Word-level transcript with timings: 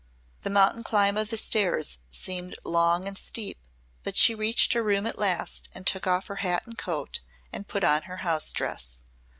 The 0.41 0.49
mountain 0.49 0.83
climb 0.83 1.15
of 1.15 1.29
the 1.29 1.37
stairs 1.37 1.99
seemed 2.09 2.55
long 2.63 3.07
and 3.07 3.15
steep 3.15 3.55
but 4.03 4.17
she 4.17 4.33
reached 4.33 4.73
her 4.73 4.81
room 4.81 5.05
at 5.05 5.19
last 5.19 5.69
and 5.75 5.85
took 5.85 6.07
off 6.07 6.25
her 6.25 6.37
hat 6.37 6.63
and 6.65 6.75
coat 6.75 7.19
and 7.53 7.67
put 7.67 7.83
on 7.83 8.01
her 8.09 8.17
house 8.25 8.51
dress. 8.51 9.03